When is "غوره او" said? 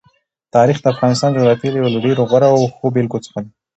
2.29-2.59